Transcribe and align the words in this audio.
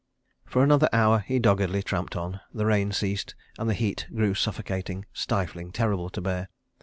For 0.47 0.63
another 0.63 0.89
hour 0.91 1.19
he 1.19 1.37
doggedly 1.37 1.83
tramped 1.83 2.15
on. 2.15 2.39
The 2.51 2.65
rain 2.65 2.91
ceased, 2.91 3.35
and 3.59 3.69
the 3.69 3.75
heat 3.75 4.07
grew 4.11 4.33
suffocating, 4.33 5.05
stifling, 5.13 5.71
terrible 5.71 6.09
to 6.09 6.19
bear. 6.21 6.49